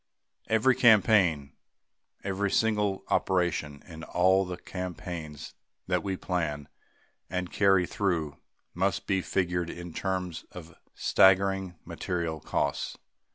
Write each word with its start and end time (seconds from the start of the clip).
Every 0.47 0.73
campaign, 0.75 1.53
every 2.23 2.49
single 2.49 3.03
operation 3.09 3.83
in 3.85 4.03
all 4.03 4.45
the 4.45 4.57
campaigns 4.57 5.53
that 5.85 6.01
we 6.01 6.17
plan 6.17 6.67
and 7.29 7.51
carry 7.51 7.85
through 7.85 8.37
must 8.73 9.05
be 9.05 9.21
figured 9.21 9.69
in 9.69 9.93
terms 9.93 10.43
of 10.53 10.73
staggering 10.95 11.75
material 11.85 12.39
costs. 12.39 12.97